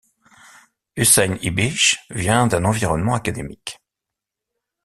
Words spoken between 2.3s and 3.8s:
d’un environnement académique.